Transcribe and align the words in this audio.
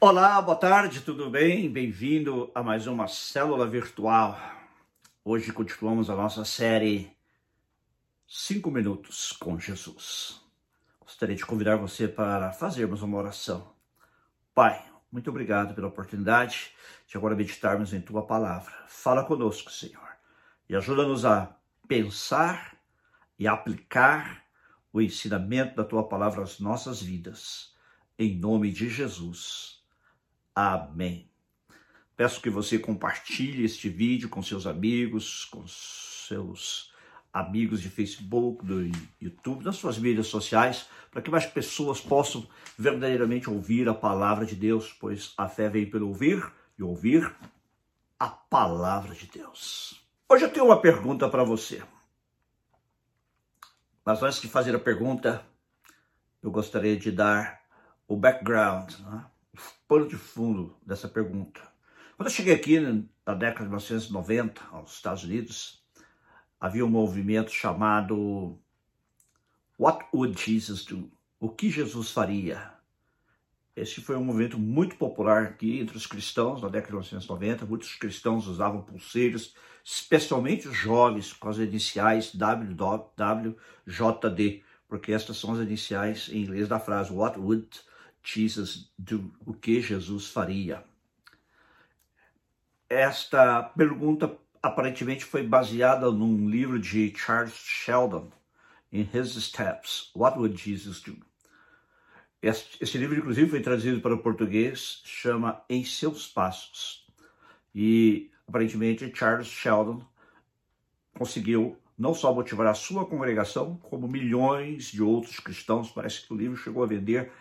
Olá, 0.00 0.40
boa 0.40 0.56
tarde, 0.56 1.00
tudo 1.00 1.28
bem? 1.28 1.68
Bem-vindo 1.68 2.52
a 2.54 2.62
mais 2.62 2.86
uma 2.86 3.08
célula 3.08 3.66
virtual. 3.66 4.38
Hoje 5.24 5.52
continuamos 5.52 6.08
a 6.08 6.14
nossa 6.14 6.44
série 6.44 7.10
5 8.24 8.70
minutos 8.70 9.32
com 9.32 9.58
Jesus. 9.58 10.40
Gostaria 11.00 11.34
de 11.34 11.44
convidar 11.44 11.74
você 11.74 12.06
para 12.06 12.52
fazermos 12.52 13.02
uma 13.02 13.18
oração. 13.18 13.72
Pai, 14.54 14.80
muito 15.10 15.30
obrigado 15.30 15.74
pela 15.74 15.88
oportunidade 15.88 16.70
de 17.08 17.16
agora 17.16 17.34
meditarmos 17.34 17.92
em 17.92 18.00
tua 18.00 18.24
palavra. 18.24 18.72
Fala 18.86 19.24
conosco, 19.24 19.68
Senhor, 19.68 20.10
e 20.68 20.76
ajuda-nos 20.76 21.24
a 21.24 21.56
pensar 21.88 22.76
e 23.36 23.48
aplicar 23.48 24.44
o 24.92 25.00
ensinamento 25.00 25.74
da 25.74 25.82
tua 25.82 26.08
palavra 26.08 26.44
às 26.44 26.60
nossas 26.60 27.02
vidas. 27.02 27.74
Em 28.16 28.38
nome 28.38 28.70
de 28.70 28.88
Jesus. 28.88 29.77
Amém. 30.60 31.30
Peço 32.16 32.42
que 32.42 32.50
você 32.50 32.80
compartilhe 32.80 33.64
este 33.64 33.88
vídeo 33.88 34.28
com 34.28 34.42
seus 34.42 34.66
amigos, 34.66 35.44
com 35.44 35.64
seus 35.68 36.92
amigos 37.32 37.80
de 37.80 37.88
Facebook, 37.88 38.66
do 38.66 38.90
YouTube, 39.20 39.64
nas 39.64 39.76
suas 39.76 39.98
mídias 39.98 40.26
sociais, 40.26 40.88
para 41.12 41.22
que 41.22 41.30
mais 41.30 41.46
pessoas 41.46 42.00
possam 42.00 42.44
verdadeiramente 42.76 43.48
ouvir 43.48 43.88
a 43.88 43.94
palavra 43.94 44.44
de 44.44 44.56
Deus, 44.56 44.92
pois 44.92 45.32
a 45.38 45.48
fé 45.48 45.68
vem 45.68 45.88
pelo 45.88 46.08
ouvir 46.08 46.44
e 46.76 46.82
ouvir 46.82 47.32
a 48.18 48.26
palavra 48.26 49.14
de 49.14 49.28
Deus. 49.28 50.04
Hoje 50.28 50.44
eu 50.44 50.52
tenho 50.52 50.66
uma 50.66 50.80
pergunta 50.80 51.28
para 51.28 51.44
você. 51.44 51.84
Mas 54.04 54.20
antes 54.24 54.40
de 54.40 54.48
fazer 54.48 54.74
a 54.74 54.80
pergunta, 54.80 55.40
eu 56.42 56.50
gostaria 56.50 56.96
de 56.96 57.12
dar 57.12 57.62
o 58.08 58.16
background, 58.16 58.92
né? 58.98 59.24
Pano 59.88 60.06
de 60.06 60.16
fundo 60.16 60.76
dessa 60.86 61.08
pergunta. 61.08 61.60
Quando 62.16 62.28
eu 62.28 62.34
cheguei 62.34 62.54
aqui 62.54 62.78
na 62.78 63.34
década 63.34 63.64
de 63.64 63.70
1990, 63.70 64.62
aos 64.70 64.94
Estados 64.94 65.24
Unidos, 65.24 65.82
havia 66.60 66.84
um 66.84 66.90
movimento 66.90 67.50
chamado 67.50 68.58
What 69.78 70.04
Would 70.12 70.38
Jesus 70.38 70.84
Do? 70.84 71.10
O 71.40 71.48
que 71.48 71.70
Jesus 71.70 72.10
faria? 72.10 72.74
Esse 73.74 74.02
foi 74.02 74.16
um 74.16 74.24
movimento 74.24 74.58
muito 74.58 74.96
popular 74.96 75.44
aqui 75.44 75.78
entre 75.78 75.96
os 75.96 76.06
cristãos 76.06 76.60
na 76.60 76.68
década 76.68 76.88
de 76.88 76.94
1990. 76.94 77.64
Muitos 77.64 77.94
cristãos 77.94 78.46
usavam 78.46 78.82
pulseiras, 78.82 79.54
especialmente 79.84 80.68
os 80.68 80.76
jovens, 80.76 81.32
com 81.32 81.48
as 81.48 81.58
iniciais 81.58 82.34
WWJD, 82.34 83.54
porque 84.88 85.12
estas 85.12 85.36
são 85.36 85.54
as 85.54 85.60
iniciais 85.60 86.28
em 86.30 86.42
inglês 86.42 86.68
da 86.68 86.80
frase 86.80 87.12
What 87.12 87.38
would 87.38 87.87
Jesus, 88.30 88.92
do 88.98 89.32
o 89.46 89.54
que 89.54 89.80
Jesus 89.80 90.28
faria. 90.28 90.84
Esta 92.88 93.62
pergunta 93.62 94.36
aparentemente 94.62 95.24
foi 95.24 95.42
baseada 95.42 96.10
num 96.10 96.48
livro 96.48 96.78
de 96.78 97.12
Charles 97.16 97.54
Sheldon, 97.54 98.30
In 98.92 99.08
His 99.12 99.32
Steps, 99.32 100.10
What 100.14 100.38
Would 100.38 100.56
Jesus 100.56 101.00
Do? 101.00 101.16
Esse 102.42 102.98
livro, 102.98 103.16
inclusive, 103.18 103.50
foi 103.50 103.60
traduzido 103.60 104.00
para 104.00 104.14
o 104.14 104.22
português, 104.22 105.02
chama 105.04 105.64
Em 105.68 105.84
Seus 105.84 106.26
Passos. 106.26 107.06
E, 107.74 108.30
aparentemente, 108.46 109.10
Charles 109.14 109.48
Sheldon 109.48 110.06
conseguiu 111.16 111.76
não 111.98 112.14
só 112.14 112.32
motivar 112.32 112.68
a 112.68 112.74
sua 112.74 113.04
congregação, 113.04 113.76
como 113.78 114.06
milhões 114.06 114.84
de 114.92 115.02
outros 115.02 115.40
cristãos. 115.40 115.90
Parece 115.90 116.24
que 116.24 116.32
o 116.32 116.36
livro 116.36 116.56
chegou 116.56 116.84
a 116.84 116.86
vender 116.86 117.32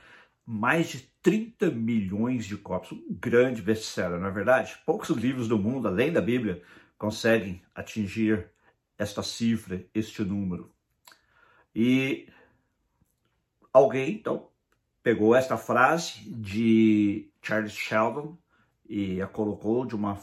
mais 0.49 0.87
de 0.87 1.01
30 1.21 1.69
milhões 1.71 2.45
de 2.45 2.55
cópias. 2.55 2.93
Um 2.93 3.05
grande 3.09 3.61
best-seller, 3.61 4.17
não 4.17 4.27
é 4.27 4.31
verdade? 4.31 4.79
Poucos 4.85 5.09
livros 5.09 5.49
do 5.49 5.59
mundo, 5.59 5.89
além 5.89 6.13
da 6.13 6.21
Bíblia, 6.21 6.63
conseguem 6.97 7.61
atingir 7.75 8.49
esta 8.97 9.21
cifra, 9.21 9.85
este 9.93 10.23
número. 10.23 10.71
E 11.75 12.29
alguém, 13.73 14.13
então, 14.13 14.47
pegou 15.03 15.35
esta 15.35 15.57
frase 15.57 16.21
de 16.31 17.29
Charles 17.41 17.73
Sheldon 17.73 18.37
e 18.87 19.21
a 19.21 19.27
colocou 19.27 19.85
de 19.85 19.95
uma. 19.95 20.17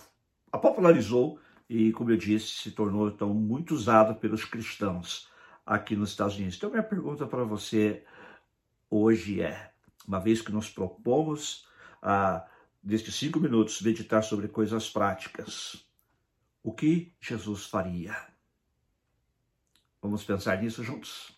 a 0.50 0.56
popularizou 0.56 1.38
e, 1.68 1.92
como 1.92 2.10
eu 2.10 2.16
disse, 2.16 2.46
se 2.46 2.70
tornou 2.70 3.08
então 3.08 3.34
muito 3.34 3.74
usada 3.74 4.14
pelos 4.14 4.46
cristãos 4.46 5.28
aqui 5.66 5.94
nos 5.94 6.10
Estados 6.10 6.36
Unidos. 6.36 6.56
Então, 6.56 6.70
minha 6.70 6.82
pergunta 6.82 7.26
para 7.26 7.44
você 7.44 8.04
hoje 8.90 9.42
é: 9.42 9.73
uma 10.06 10.20
vez 10.20 10.40
que 10.40 10.52
nos 10.52 10.68
propomos 10.68 11.66
a, 12.02 12.46
destes 12.82 13.14
cinco 13.14 13.40
minutos, 13.40 13.80
meditar 13.80 14.22
sobre 14.22 14.48
coisas 14.48 14.88
práticas, 14.88 15.84
o 16.62 16.72
que 16.72 17.14
Jesus 17.20 17.66
faria? 17.66 18.16
Vamos 20.02 20.24
pensar 20.24 20.60
nisso 20.60 20.82
juntos? 20.84 21.32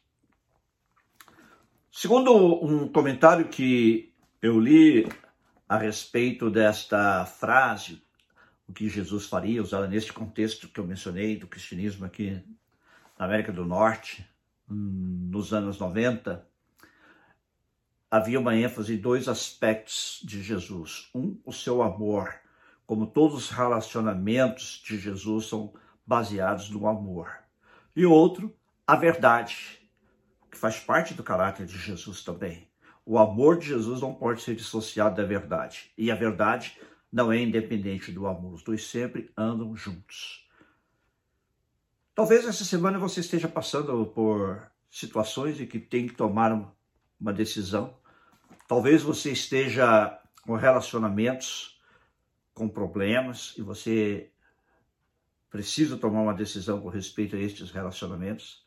Segundo 1.91 2.35
um 2.65 2.89
comentário 2.89 3.49
que 3.49 4.13
eu 4.43 4.61
li 4.61 5.09
a 5.69 5.79
respeito 5.79 6.51
desta 6.51 7.25
frase, 7.25 8.03
o 8.69 8.73
que 8.73 8.89
Jesus 8.89 9.27
faria, 9.27 9.63
usada 9.63 9.87
neste 9.87 10.13
contexto 10.13 10.69
que 10.69 10.79
eu 10.79 10.87
mencionei 10.87 11.37
do 11.37 11.47
cristianismo 11.47 12.05
aqui 12.05 12.43
na 13.19 13.25
América 13.25 13.53
do 13.53 13.65
Norte, 13.65 14.29
hum, 14.69 15.29
nos 15.31 15.53
anos 15.55 15.79
90, 15.79 16.47
havia 18.17 18.41
uma 18.41 18.57
ênfase 18.57 18.95
em 18.95 18.99
dois 18.99 19.29
aspectos 19.29 20.21
de 20.25 20.43
Jesus. 20.43 21.11
Um, 21.15 21.39
o 21.45 21.53
seu 21.53 21.83
amor, 21.83 22.35
como 22.87 23.07
todos 23.07 23.37
os 23.37 23.51
relacionamentos 23.51 24.83
de 24.85 24.99
Jesus 24.99 25.47
são 25.47 25.75
baseados 26.07 26.71
no 26.71 26.87
amor. 26.87 27.31
E 27.95 28.07
outro, 28.07 28.55
a 28.87 28.97
verdade, 28.97 29.79
que 30.51 30.57
faz 30.57 30.79
parte 30.79 31.15
do 31.15 31.23
caráter 31.23 31.67
de 31.67 31.77
Jesus 31.77 32.23
também. 32.23 32.69
O 33.05 33.19
amor 33.19 33.59
de 33.59 33.69
Jesus 33.69 34.01
não 34.01 34.15
pode 34.15 34.43
ser 34.43 34.55
dissociado 34.55 35.17
da 35.17 35.25
verdade. 35.25 35.93
E 35.97 36.11
a 36.11 36.15
verdade 36.15 36.79
não 37.13 37.33
é 37.33 37.41
independente 37.41 38.11
do 38.11 38.27
amor. 38.27 38.55
Os 38.55 38.63
dois 38.63 38.87
sempre 38.87 39.31
andam 39.37 39.77
juntos. 39.77 40.49
Talvez 42.15 42.47
essa 42.47 42.65
semana 42.65 42.99
você 42.99 43.21
esteja 43.21 43.47
passando 43.47 44.07
por 44.07 44.71
situações 44.91 45.61
em 45.61 45.67
que 45.67 45.79
tem 45.79 46.07
que 46.07 46.15
tomar 46.15 46.75
uma 47.21 47.33
decisão. 47.33 47.95
Talvez 48.69 49.03
você 49.03 49.33
esteja 49.33 50.21
com 50.43 50.57
relacionamentos 50.57 51.81
com 52.55 52.69
problemas 52.69 53.55
e 53.59 53.63
você 53.63 54.31
precisa 55.51 55.97
tomar 55.97 56.23
uma 56.23 56.35
decisão 56.35 56.81
com 56.81 56.89
respeito 56.89 57.37
a 57.37 57.39
estes 57.39 57.71
relacionamentos. 57.71 58.67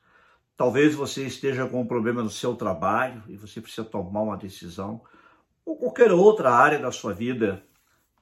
Talvez 0.55 0.93
você 0.93 1.25
esteja 1.25 1.67
com 1.67 1.81
um 1.81 1.87
problema 1.87 2.21
no 2.21 2.29
seu 2.29 2.55
trabalho 2.55 3.23
e 3.27 3.35
você 3.35 3.59
precisa 3.59 3.83
tomar 3.83 4.21
uma 4.21 4.37
decisão, 4.37 5.01
ou 5.65 5.77
qualquer 5.77 6.11
outra 6.11 6.51
área 6.51 6.79
da 6.79 6.91
sua 6.91 7.13
vida 7.13 7.63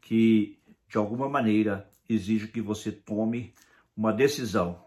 que, 0.01 0.59
de 0.87 0.97
alguma 0.97 1.27
maneira, 1.27 1.89
exige 2.07 2.47
que 2.47 2.61
você 2.61 2.91
tome 2.91 3.53
uma 3.95 4.13
decisão 4.13 4.85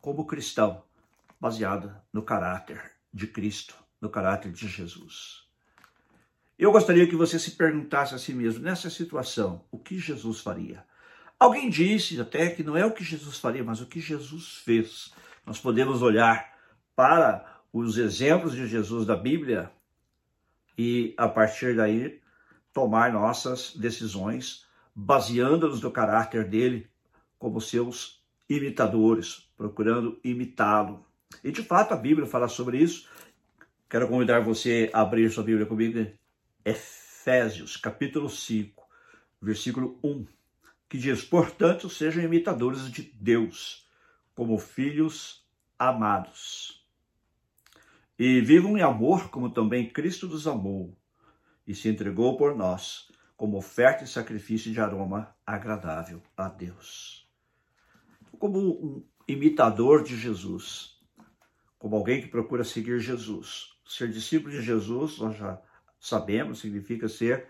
como 0.00 0.26
cristão, 0.26 0.82
baseada 1.40 2.04
no 2.12 2.22
caráter 2.22 2.92
de 3.12 3.26
Cristo 3.26 3.76
no 4.00 4.10
caráter 4.10 4.50
de 4.50 4.66
Jesus. 4.66 5.48
Eu 6.62 6.70
gostaria 6.70 7.08
que 7.08 7.16
você 7.16 7.40
se 7.40 7.50
perguntasse 7.50 8.14
a 8.14 8.18
si 8.18 8.32
mesmo, 8.32 8.62
nessa 8.62 8.88
situação, 8.88 9.64
o 9.68 9.76
que 9.76 9.98
Jesus 9.98 10.38
faria? 10.38 10.84
Alguém 11.36 11.68
disse 11.68 12.20
até 12.20 12.50
que 12.50 12.62
não 12.62 12.76
é 12.76 12.86
o 12.86 12.92
que 12.92 13.02
Jesus 13.02 13.36
faria, 13.36 13.64
mas 13.64 13.80
o 13.80 13.86
que 13.86 14.00
Jesus 14.00 14.58
fez. 14.64 15.12
Nós 15.44 15.58
podemos 15.58 16.02
olhar 16.02 16.56
para 16.94 17.60
os 17.72 17.98
exemplos 17.98 18.54
de 18.54 18.68
Jesus 18.68 19.04
da 19.04 19.16
Bíblia 19.16 19.72
e, 20.78 21.12
a 21.16 21.26
partir 21.26 21.74
daí, 21.74 22.20
tomar 22.72 23.12
nossas 23.12 23.74
decisões, 23.74 24.64
baseando-nos 24.94 25.82
no 25.82 25.90
caráter 25.90 26.48
dele 26.48 26.88
como 27.40 27.60
seus 27.60 28.22
imitadores, 28.48 29.50
procurando 29.56 30.16
imitá-lo. 30.22 31.04
E 31.42 31.50
de 31.50 31.64
fato 31.64 31.92
a 31.92 31.96
Bíblia 31.96 32.24
fala 32.24 32.46
sobre 32.46 32.78
isso 32.78 33.08
Quero 33.92 34.08
convidar 34.08 34.40
você 34.40 34.88
a 34.90 35.02
abrir 35.02 35.30
sua 35.30 35.44
Bíblia 35.44 35.66
comigo, 35.66 36.06
Efésios, 36.64 37.76
capítulo 37.76 38.28
5, 38.28 38.86
versículo 39.40 39.98
1, 40.02 40.26
que 40.88 40.98
diz: 40.98 41.24
Portanto, 41.24 41.88
sejam 41.88 42.22
imitadores 42.22 42.90
de 42.90 43.02
Deus, 43.02 43.88
como 44.34 44.58
filhos 44.58 45.46
amados. 45.78 46.86
E 48.18 48.40
vivam 48.40 48.78
em 48.78 48.82
amor, 48.82 49.28
como 49.30 49.50
também 49.50 49.90
Cristo 49.90 50.28
nos 50.28 50.46
amou 50.46 50.96
e 51.66 51.74
se 51.74 51.88
entregou 51.88 52.36
por 52.36 52.54
nós, 52.56 53.10
como 53.36 53.56
oferta 53.56 54.04
e 54.04 54.06
sacrifício 54.06 54.72
de 54.72 54.80
aroma 54.80 55.34
agradável 55.44 56.22
a 56.36 56.48
Deus. 56.48 57.28
Como 58.38 58.58
um 58.58 59.06
imitador 59.26 60.04
de 60.04 60.16
Jesus, 60.16 61.00
como 61.78 61.96
alguém 61.96 62.20
que 62.20 62.28
procura 62.28 62.62
seguir 62.62 63.00
Jesus, 63.00 63.72
Ser 63.84 64.10
discípulo 64.10 64.52
de 64.52 64.62
Jesus, 64.62 65.18
nós 65.18 65.36
já 65.36 65.60
sabemos, 66.02 66.58
significa 66.58 67.08
ser 67.08 67.46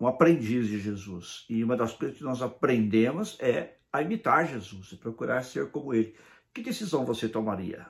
um 0.00 0.06
aprendiz 0.06 0.66
de 0.66 0.80
Jesus. 0.80 1.46
E 1.48 1.62
uma 1.62 1.76
das 1.76 1.92
coisas 1.92 2.18
que 2.18 2.24
nós 2.24 2.42
aprendemos 2.42 3.38
é 3.40 3.76
a 3.92 4.02
imitar 4.02 4.46
Jesus 4.46 4.90
e 4.92 4.96
procurar 4.96 5.42
ser 5.44 5.70
como 5.70 5.94
ele. 5.94 6.14
Que 6.52 6.60
decisão 6.60 7.06
você 7.06 7.28
tomaria? 7.28 7.86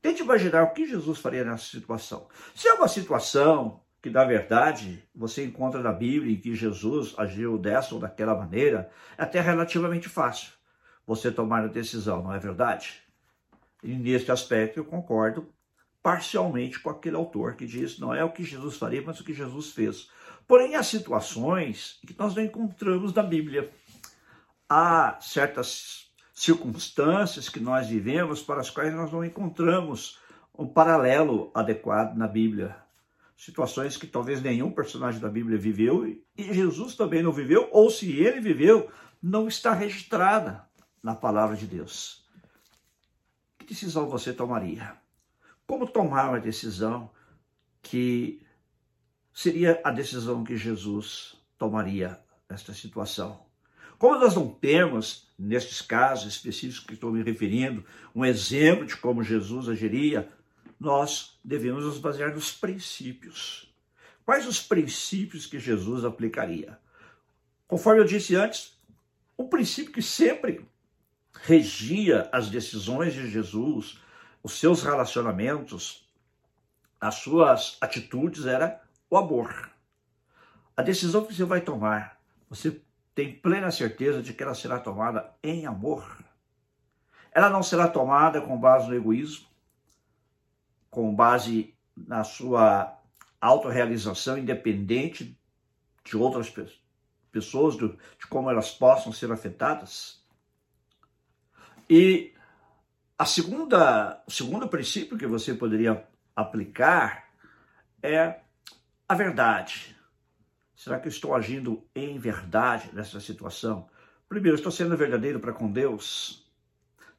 Tente 0.00 0.22
imaginar 0.22 0.64
o 0.64 0.72
que 0.72 0.86
Jesus 0.86 1.18
faria 1.18 1.44
nessa 1.44 1.66
situação. 1.66 2.26
Se 2.54 2.66
é 2.66 2.72
uma 2.74 2.88
situação 2.88 3.82
que, 4.02 4.08
na 4.08 4.24
verdade, 4.24 5.04
você 5.14 5.44
encontra 5.44 5.82
na 5.82 5.92
Bíblia 5.92 6.34
em 6.34 6.40
que 6.40 6.54
Jesus 6.54 7.14
agiu 7.18 7.58
dessa 7.58 7.94
ou 7.94 8.00
daquela 8.00 8.34
maneira, 8.34 8.90
é 9.18 9.22
até 9.22 9.40
relativamente 9.40 10.08
fácil 10.08 10.52
você 11.06 11.30
tomar 11.30 11.64
a 11.64 11.68
decisão, 11.68 12.22
não 12.22 12.32
é 12.32 12.38
verdade? 12.38 13.02
E 13.82 13.94
neste 13.94 14.32
aspecto 14.32 14.78
eu 14.78 14.84
concordo 14.84 15.46
parcialmente 16.04 16.78
com 16.80 16.90
aquele 16.90 17.16
autor 17.16 17.56
que 17.56 17.64
diz 17.64 17.98
não 17.98 18.12
é 18.12 18.22
o 18.22 18.30
que 18.30 18.44
Jesus 18.44 18.76
faria, 18.76 19.00
mas 19.00 19.18
o 19.20 19.24
que 19.24 19.32
Jesus 19.32 19.72
fez. 19.72 20.10
Porém, 20.46 20.76
há 20.76 20.82
situações 20.82 21.98
que 22.06 22.14
nós 22.18 22.34
não 22.34 22.44
encontramos 22.44 23.14
na 23.14 23.22
Bíblia. 23.22 23.72
Há 24.68 25.16
certas 25.18 26.12
circunstâncias 26.34 27.48
que 27.48 27.58
nós 27.58 27.88
vivemos 27.88 28.42
para 28.42 28.60
as 28.60 28.68
quais 28.68 28.92
nós 28.92 29.10
não 29.10 29.24
encontramos 29.24 30.18
um 30.58 30.66
paralelo 30.66 31.50
adequado 31.54 32.14
na 32.18 32.28
Bíblia. 32.28 32.76
Situações 33.34 33.96
que 33.96 34.06
talvez 34.06 34.42
nenhum 34.42 34.70
personagem 34.70 35.22
da 35.22 35.30
Bíblia 35.30 35.56
viveu 35.56 36.06
e 36.06 36.22
Jesus 36.36 36.96
também 36.96 37.22
não 37.22 37.32
viveu, 37.32 37.66
ou 37.72 37.88
se 37.88 38.12
ele 38.12 38.40
viveu, 38.40 38.90
não 39.22 39.48
está 39.48 39.72
registrada 39.72 40.68
na 41.02 41.14
palavra 41.14 41.56
de 41.56 41.66
Deus. 41.66 42.28
Que 43.58 43.64
decisão 43.64 44.06
você 44.06 44.34
tomaria? 44.34 45.02
Como 45.66 45.86
tomar 45.86 46.28
uma 46.28 46.40
decisão 46.40 47.10
que 47.82 48.44
seria 49.32 49.80
a 49.82 49.90
decisão 49.90 50.44
que 50.44 50.56
Jesus 50.56 51.36
tomaria 51.58 52.20
nesta 52.48 52.74
situação? 52.74 53.44
Como 53.98 54.18
nós 54.18 54.34
não 54.34 54.48
temos, 54.48 55.28
nestes 55.38 55.80
casos 55.80 56.32
específicos 56.34 56.84
que 56.84 56.94
estou 56.94 57.10
me 57.10 57.22
referindo, 57.22 57.84
um 58.14 58.24
exemplo 58.24 58.84
de 58.84 58.96
como 58.96 59.22
Jesus 59.22 59.68
agiria, 59.68 60.28
nós 60.78 61.38
devemos 61.42 61.84
nos 61.84 61.98
basear 61.98 62.34
nos 62.34 62.52
princípios. 62.52 63.72
Quais 64.24 64.46
os 64.46 64.60
princípios 64.60 65.46
que 65.46 65.58
Jesus 65.58 66.04
aplicaria? 66.04 66.78
Conforme 67.66 68.00
eu 68.00 68.04
disse 68.04 68.34
antes, 68.36 68.78
um 69.38 69.48
princípio 69.48 69.92
que 69.92 70.02
sempre 70.02 70.66
regia 71.42 72.28
as 72.32 72.48
decisões 72.48 73.14
de 73.14 73.30
Jesus, 73.30 73.98
os 74.44 74.60
seus 74.60 74.82
relacionamentos, 74.82 76.06
as 77.00 77.14
suas 77.14 77.78
atitudes 77.80 78.44
era 78.44 78.78
o 79.08 79.16
amor. 79.16 79.70
A 80.76 80.82
decisão 80.82 81.24
que 81.24 81.34
você 81.34 81.44
vai 81.44 81.62
tomar, 81.62 82.20
você 82.48 82.78
tem 83.14 83.34
plena 83.34 83.70
certeza 83.70 84.22
de 84.22 84.34
que 84.34 84.42
ela 84.42 84.54
será 84.54 84.78
tomada 84.78 85.34
em 85.42 85.64
amor. 85.64 86.22
Ela 87.32 87.48
não 87.48 87.62
será 87.62 87.88
tomada 87.88 88.42
com 88.42 88.58
base 88.58 88.86
no 88.86 88.94
egoísmo, 88.94 89.46
com 90.90 91.14
base 91.14 91.74
na 91.96 92.22
sua 92.22 93.00
autorrealização 93.40 94.36
independente 94.36 95.38
de 96.04 96.16
outras 96.18 96.52
pessoas, 97.32 97.76
de 97.76 98.26
como 98.28 98.50
elas 98.50 98.70
possam 98.70 99.10
ser 99.10 99.32
afetadas. 99.32 100.22
E 101.88 102.33
a 103.18 103.24
segunda, 103.24 104.22
o 104.26 104.30
segundo 104.30 104.68
princípio 104.68 105.16
que 105.16 105.26
você 105.26 105.54
poderia 105.54 106.06
aplicar 106.34 107.30
é 108.02 108.40
a 109.08 109.14
verdade. 109.14 109.96
Será 110.74 110.98
que 110.98 111.06
eu 111.06 111.10
estou 111.10 111.34
agindo 111.34 111.86
em 111.94 112.18
verdade 112.18 112.90
nessa 112.92 113.20
situação? 113.20 113.88
Primeiro, 114.28 114.56
estou 114.56 114.72
sendo 114.72 114.96
verdadeiro 114.96 115.38
para 115.38 115.52
com 115.52 115.70
Deus. 115.70 116.44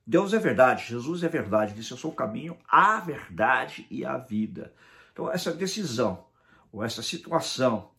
Deus 0.05 0.33
é 0.33 0.37
verdade, 0.37 0.85
Jesus 0.85 1.23
é 1.23 1.29
verdade, 1.29 1.73
disse 1.73 1.91
eu 1.91 1.97
sou 1.97 2.11
o 2.11 2.15
caminho, 2.15 2.57
a 2.67 2.99
verdade 2.99 3.87
e 3.89 4.05
a 4.05 4.17
vida. 4.17 4.73
Então, 5.11 5.31
essa 5.31 5.51
decisão 5.51 6.27
ou 6.71 6.83
essa 6.83 7.01
situação 7.01 7.91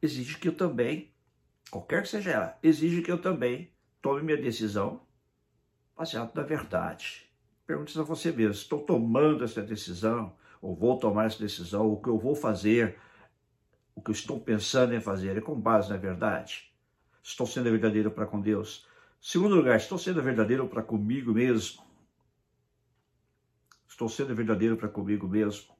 exige 0.00 0.38
que 0.38 0.48
eu 0.48 0.54
também, 0.54 1.10
qualquer 1.70 2.02
que 2.02 2.08
seja 2.08 2.30
ela, 2.30 2.58
exige 2.62 3.02
que 3.02 3.10
eu 3.10 3.20
também 3.20 3.72
tome 4.00 4.22
minha 4.22 4.36
decisão 4.36 5.03
baseado 5.96 6.34
na 6.34 6.42
verdade. 6.42 7.28
Pergunte 7.66 7.98
a 7.98 8.02
você 8.02 8.30
mesmo: 8.30 8.52
estou 8.52 8.80
tomando 8.80 9.44
essa 9.44 9.62
decisão, 9.62 10.34
ou 10.60 10.74
vou 10.74 10.98
tomar 10.98 11.26
essa 11.26 11.38
decisão, 11.38 11.90
o 11.90 12.00
que 12.00 12.08
eu 12.08 12.18
vou 12.18 12.34
fazer 12.34 12.98
o 13.94 14.02
que 14.02 14.10
eu 14.10 14.14
estou 14.14 14.40
pensando 14.40 14.94
em 14.94 15.00
fazer 15.00 15.36
é 15.36 15.40
com 15.40 15.58
base 15.58 15.88
na 15.88 15.96
verdade? 15.96 16.72
Estou 17.22 17.46
sendo 17.46 17.70
verdadeiro 17.70 18.10
para 18.10 18.26
com 18.26 18.40
Deus? 18.40 18.86
Segundo 19.20 19.54
lugar, 19.54 19.76
estou 19.76 19.96
sendo 19.96 20.20
verdadeiro 20.20 20.66
para 20.66 20.82
comigo 20.82 21.32
mesmo? 21.32 21.82
Estou 23.88 24.08
sendo 24.08 24.34
verdadeiro 24.34 24.76
para 24.76 24.88
comigo 24.88 25.28
mesmo? 25.28 25.72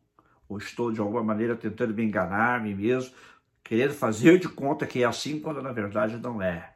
Ou 0.48 0.58
estou 0.58 0.92
de 0.92 1.00
alguma 1.00 1.22
maneira 1.22 1.56
tentando 1.56 1.92
me 1.92 2.04
enganar 2.04 2.62
mim 2.62 2.74
mesmo, 2.74 3.14
querendo 3.62 3.92
fazer 3.92 4.38
de 4.38 4.48
conta 4.48 4.86
que 4.86 5.02
é 5.02 5.06
assim 5.06 5.40
quando 5.40 5.60
na 5.60 5.72
verdade 5.72 6.16
não 6.16 6.40
é? 6.40 6.74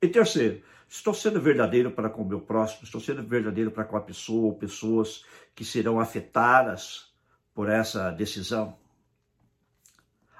E 0.00 0.08
terceiro, 0.08 0.62
estou 0.92 1.14
sendo 1.14 1.40
verdadeiro 1.40 1.90
para 1.90 2.10
com 2.10 2.20
o 2.20 2.28
meu 2.28 2.40
próximo? 2.40 2.84
Estou 2.84 3.00
sendo 3.00 3.22
verdadeiro 3.22 3.70
para 3.70 3.84
com 3.84 3.96
a 3.96 4.00
pessoa 4.00 4.44
ou 4.44 4.54
pessoas 4.54 5.24
que 5.54 5.64
serão 5.64 5.98
afetadas 5.98 7.10
por 7.54 7.70
essa 7.70 8.10
decisão? 8.10 8.76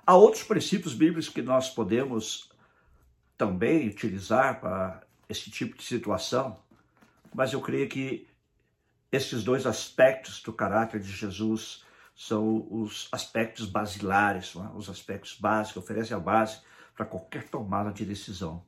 Há 0.06 0.14
outros 0.14 0.42
princípios 0.42 0.92
bíblicos 0.92 1.30
que 1.30 1.40
nós 1.40 1.70
podemos 1.70 2.52
também 3.38 3.88
utilizar 3.88 4.60
para 4.60 5.00
esse 5.26 5.50
tipo 5.50 5.76
de 5.76 5.84
situação, 5.84 6.58
mas 7.34 7.54
eu 7.54 7.60
creio 7.62 7.88
que 7.88 8.28
esses 9.10 9.42
dois 9.42 9.66
aspectos 9.66 10.42
do 10.42 10.52
caráter 10.52 11.00
de 11.00 11.10
Jesus 11.10 11.82
são 12.14 12.68
os 12.70 13.08
aspectos 13.10 13.64
basilares, 13.64 14.54
é? 14.54 14.76
os 14.76 14.90
aspectos 14.90 15.34
básicos, 15.34 15.82
oferecem 15.82 16.14
a 16.14 16.20
base 16.20 16.60
para 16.94 17.06
qualquer 17.06 17.48
tomada 17.48 17.90
de 17.90 18.04
decisão 18.04 18.62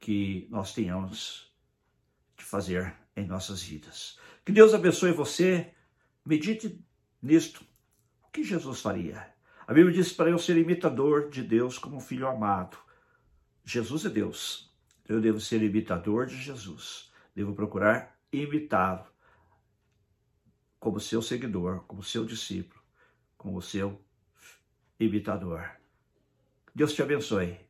que 0.00 0.48
nós 0.50 0.72
tenhamos 0.72 1.54
de 2.36 2.44
fazer 2.44 2.96
em 3.14 3.26
nossas 3.26 3.62
vidas. 3.62 4.18
Que 4.44 4.50
Deus 4.50 4.72
abençoe 4.72 5.12
você, 5.12 5.72
medite 6.24 6.82
nisto. 7.22 7.64
O 8.24 8.30
que 8.30 8.42
Jesus 8.42 8.80
faria? 8.80 9.32
A 9.66 9.74
Bíblia 9.74 9.94
diz 9.94 10.12
para 10.12 10.30
eu 10.30 10.38
ser 10.38 10.56
imitador 10.56 11.28
de 11.28 11.42
Deus 11.42 11.78
como 11.78 12.00
filho 12.00 12.26
amado. 12.26 12.76
Jesus 13.64 14.04
é 14.06 14.08
Deus. 14.08 14.74
Eu 15.06 15.20
devo 15.20 15.38
ser 15.38 15.62
imitador 15.62 16.26
de 16.26 16.36
Jesus. 16.36 17.12
Devo 17.34 17.54
procurar 17.54 18.18
imitá-lo 18.32 19.06
como 20.78 20.98
seu 20.98 21.20
seguidor, 21.20 21.84
como 21.84 22.02
seu 22.02 22.24
discípulo, 22.24 22.80
como 23.36 23.60
seu 23.60 24.02
imitador. 24.98 25.70
Deus 26.74 26.94
te 26.94 27.02
abençoe. 27.02 27.69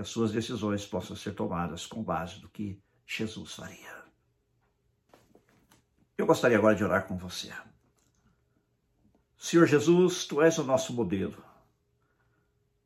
Que 0.00 0.02
as 0.02 0.08
suas 0.08 0.32
decisões 0.32 0.86
possam 0.86 1.14
ser 1.14 1.34
tomadas 1.34 1.84
com 1.84 2.02
base 2.02 2.40
no 2.40 2.48
que 2.48 2.80
Jesus 3.06 3.52
faria. 3.52 4.02
Eu 6.16 6.24
gostaria 6.24 6.56
agora 6.56 6.74
de 6.74 6.82
orar 6.82 7.06
com 7.06 7.18
você. 7.18 7.52
Senhor 9.36 9.66
Jesus, 9.66 10.24
tu 10.24 10.40
és 10.40 10.56
o 10.56 10.64
nosso 10.64 10.94
modelo. 10.94 11.36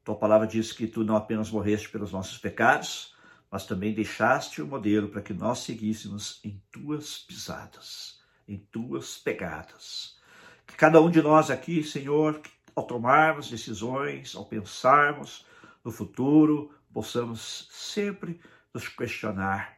Tua 0.03 0.17
palavra 0.17 0.45
diz 0.45 0.73
que 0.73 0.89
tu 0.89 1.05
não 1.05 1.15
apenas 1.15 1.53
morreste 1.53 1.89
pelos 1.89 2.11
nossos 2.11 2.37
pecados, 2.37 3.15
mas 3.49 3.65
também 3.65 3.95
deixaste 3.95 4.61
o 4.61 4.67
modelo 4.67 5.09
para 5.09 5.23
que 5.23 5.33
nós 5.33 5.61
seguíssemos 5.61 6.41
em 6.43 6.61
tuas 6.73 7.19
pisadas, 7.19 8.21
em 8.49 8.59
tuas 8.59 9.19
pegadas. 9.19 10.19
Que 10.67 10.75
cada 10.75 11.01
um 11.01 11.09
de 11.09 11.23
nós 11.23 11.49
aqui, 11.49 11.85
Senhor, 11.85 12.43
ao 12.75 12.85
tomarmos 12.85 13.49
decisões, 13.49 14.35
ao 14.35 14.47
pensarmos 14.47 15.47
no 15.85 15.93
futuro, 15.93 16.75
possamos 16.95 17.69
sempre 17.73 18.41
nos 18.73 18.87
questionar 18.89 19.77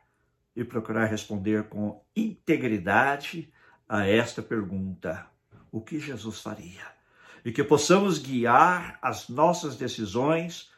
e 0.54 0.62
procurar 0.62 1.06
responder 1.06 1.64
com 1.64 2.04
integridade 2.14 3.50
a 3.88 4.06
esta 4.06 4.42
pergunta: 4.42 5.26
o 5.73 5.80
que 5.80 5.99
Jesus 5.99 6.40
faria. 6.40 6.94
E 7.42 7.50
que 7.50 7.64
possamos 7.64 8.18
guiar 8.18 8.99
as 9.00 9.28
nossas 9.28 9.76
decisões 9.76 10.70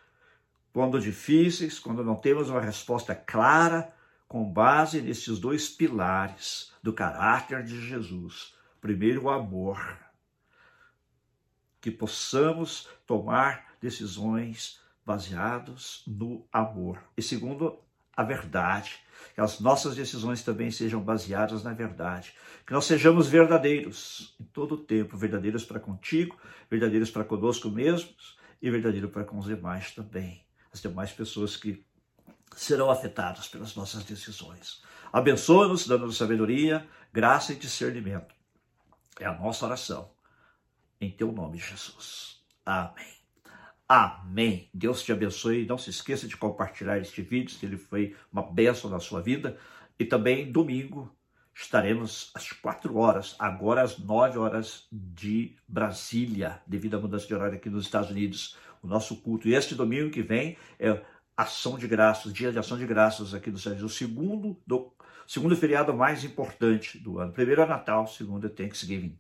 quando 0.73 1.01
difíceis, 1.01 1.79
quando 1.79 2.05
não 2.05 2.15
temos 2.15 2.51
uma 2.51 2.61
resposta 2.61 3.15
clara, 3.15 3.93
com 4.29 4.45
base 4.45 5.01
nesses 5.01 5.39
dois 5.39 5.69
pilares 5.69 6.73
do 6.83 6.93
caráter 6.93 7.65
de 7.65 7.81
Jesus. 7.89 8.55
Primeiro, 8.81 9.25
o 9.25 9.31
amor. 9.31 9.99
Que 11.81 11.91
possamos 11.91 12.89
tomar 13.07 13.75
decisões 13.81 14.79
baseadas 15.09 16.03
no 16.07 16.47
amor. 16.53 17.03
E 17.17 17.23
segundo, 17.23 17.79
a 18.15 18.23
verdade 18.23 18.99
que 19.35 19.41
as 19.41 19.59
nossas 19.59 19.97
decisões 19.97 20.43
também 20.43 20.71
sejam 20.71 21.01
baseadas 21.01 21.63
na 21.63 21.73
verdade, 21.73 22.35
que 22.67 22.73
nós 22.75 22.85
sejamos 22.85 23.27
verdadeiros 23.27 24.37
em 24.39 24.45
todo 24.45 24.75
o 24.75 24.79
tempo, 24.79 25.17
verdadeiros 25.17 25.65
para 25.65 25.81
contigo, 25.81 26.37
verdadeiros 26.71 27.11
para 27.11 27.25
conosco 27.25 27.71
mesmos 27.71 28.37
e 28.61 28.71
verdadeiro 28.71 29.09
para 29.09 29.25
com 29.25 29.39
os 29.39 29.47
demais 29.47 29.93
também, 29.93 30.45
as 30.71 30.83
demais 30.83 31.11
pessoas 31.11 31.57
que 31.57 31.83
serão 32.55 32.91
afetadas 32.91 33.49
pelas 33.49 33.75
nossas 33.75 34.05
decisões. 34.05 34.83
Abençoa-nos, 35.11 35.87
dando-nos 35.87 36.19
sabedoria, 36.19 36.87
graça 37.11 37.55
e 37.55 37.57
discernimento. 37.57 38.35
É 39.19 39.25
a 39.25 39.33
nossa 39.33 39.65
oração. 39.65 40.11
Em 41.01 41.11
teu 41.11 41.33
nome, 41.33 41.57
Jesus. 41.59 42.43
Amém. 42.67 43.18
Amém. 43.89 44.69
Deus 44.75 45.03
te 45.03 45.13
abençoe. 45.13 45.67
Não 45.67 45.79
se 45.79 45.89
esqueça 45.89 46.29
de 46.29 46.37
compartilhar 46.37 46.99
este 46.99 47.23
vídeo, 47.23 47.51
se 47.51 47.65
ele 47.65 47.79
foi 47.79 48.15
uma 48.31 48.43
bênção 48.43 48.91
na 48.91 49.01
sua 49.01 49.23
vida. 49.23 49.57
E 49.99 50.05
também 50.05 50.53
domingo 50.53 51.11
estaremos 51.55 52.31
às 52.35 52.53
quatro 52.53 52.97
horas, 52.99 53.35
agora 53.39 53.83
às 53.83 53.99
nove 53.99 54.39
horas 54.39 54.87
de 54.93 55.57
Brasília, 55.67 56.63
devido 56.67 56.97
à 56.97 57.01
mudança 57.01 57.27
de 57.27 57.35
horário 57.35 57.57
aqui 57.57 57.69
nos 57.69 57.85
Estados 57.87 58.11
Unidos, 58.11 58.57
o 58.83 58.87
nosso 58.87 59.17
culto. 59.23 59.49
E 59.49 59.55
este 59.55 59.75
domingo 59.75 60.11
que 60.11 60.23
vem 60.23 60.57
é 60.79 61.03
ação 61.37 61.79
de 61.79 61.89
graças, 61.89 62.33
dia 62.33 62.53
de 62.53 62.59
ação 62.59 62.77
de 62.77 62.87
graças 62.87 63.33
aqui 63.33 63.51
nos 63.51 63.61
Estados 63.61 63.81
Unidos, 63.81 63.95
o 63.95 63.99
segundo, 63.99 64.61
do, 64.67 64.93
segundo 65.27 65.57
feriado 65.57 65.95
mais 65.95 66.23
importante 66.25 66.99
do 66.99 67.19
ano. 67.19 67.33
Primeiro 67.33 67.63
é 67.63 67.67
Natal, 67.67 68.07
segundo 68.07 68.47
é 68.47 68.51
Thanksgiving. 68.51 69.19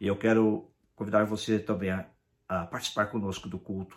E 0.00 0.06
eu 0.06 0.16
quero 0.16 0.68
convidar 0.96 1.24
você 1.24 1.58
também 1.58 1.90
a 1.90 2.06
a 2.50 2.66
participar 2.66 3.06
conosco 3.06 3.48
do 3.48 3.58
culto. 3.58 3.96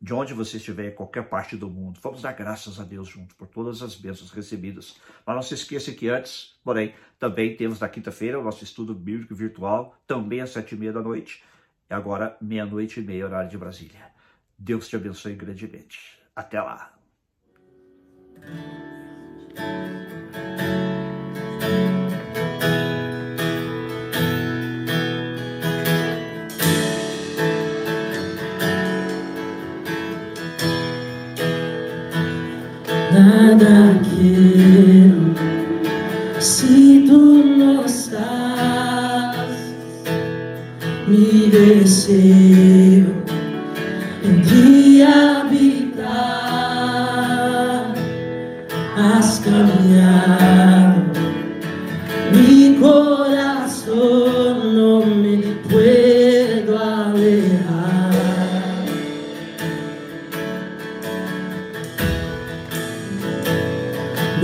De 0.00 0.14
onde 0.14 0.32
você 0.32 0.56
estiver, 0.56 0.90
em 0.90 0.94
qualquer 0.94 1.28
parte 1.28 1.58
do 1.58 1.68
mundo, 1.68 2.00
vamos 2.02 2.22
dar 2.22 2.32
graças 2.32 2.80
a 2.80 2.84
Deus 2.84 3.06
junto 3.06 3.34
por 3.34 3.46
todas 3.46 3.82
as 3.82 3.94
bênçãos 3.94 4.30
recebidas. 4.30 4.96
Mas 5.26 5.36
não 5.36 5.42
se 5.42 5.52
esqueça 5.52 5.92
que 5.92 6.08
antes, 6.08 6.58
porém, 6.64 6.94
também 7.18 7.54
temos 7.54 7.78
na 7.78 7.88
quinta-feira 7.88 8.40
o 8.40 8.42
nosso 8.42 8.64
estudo 8.64 8.94
bíblico 8.94 9.34
virtual, 9.34 9.94
também 10.06 10.40
às 10.40 10.50
sete 10.50 10.74
e 10.74 10.78
meia 10.78 10.92
da 10.92 11.02
noite, 11.02 11.44
e 11.90 11.92
agora 11.92 12.34
meia-noite 12.40 12.98
e 12.98 13.02
meia, 13.02 13.26
horário 13.26 13.50
de 13.50 13.58
Brasília. 13.58 14.10
Deus 14.58 14.88
te 14.88 14.96
abençoe 14.96 15.34
grandemente. 15.34 16.18
Até 16.34 16.62
lá. 16.62 16.94
Nada 33.20 34.00
quero. 34.08 35.34
Se 36.40 37.04
tu 37.06 37.20
não 37.58 37.84
estás, 37.84 39.56
me 41.06 41.50
em 44.24 44.40
ti 44.40 45.02
habitar, 45.02 46.14
has 48.96 49.38
caminhado 49.40 51.10
mi 52.32 52.78
coração 52.78 54.19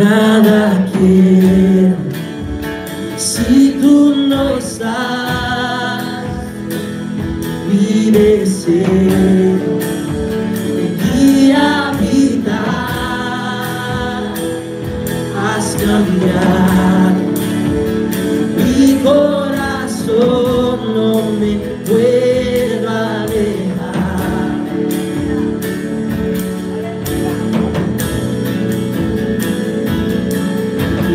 nada 0.09 0.66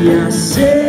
y 0.02 0.10
acércame, 0.10 0.81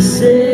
say 0.00 0.53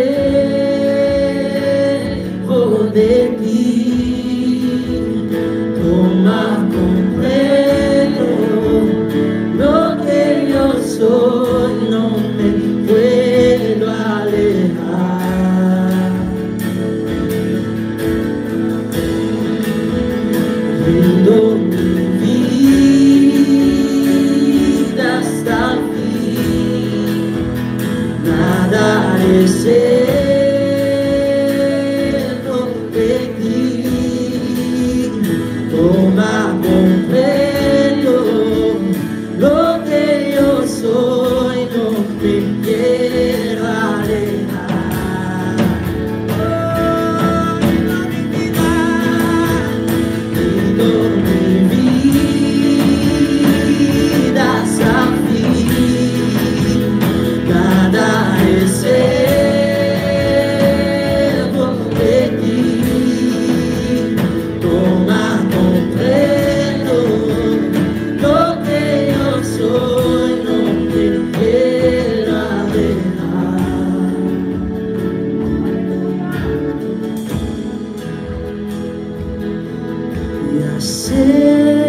say 80.91 81.80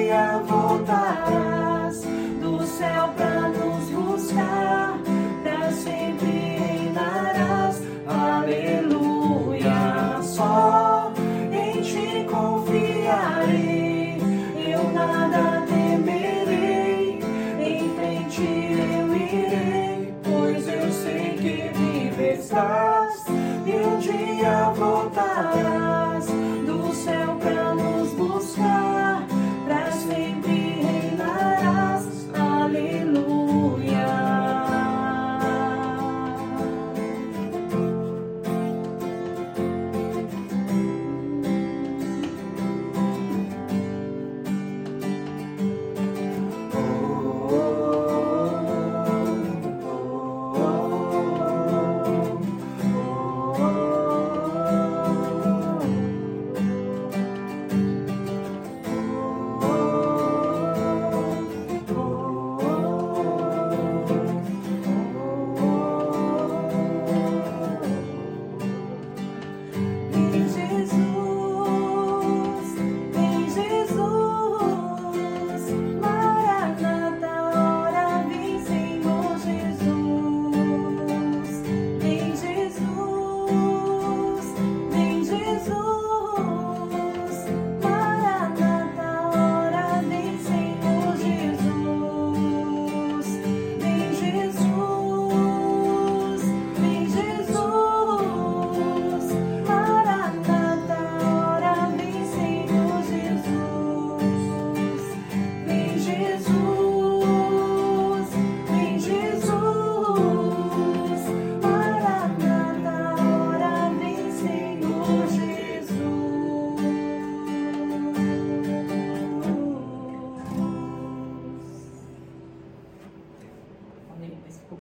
dia 0.00 0.42
voltarás 0.46 2.00
do 2.40 2.66
céu 2.66 3.08
para 3.16 3.48
nos 3.48 3.90
buscar, 3.90 4.98
pra 5.42 5.70
sempre. 5.72 6.29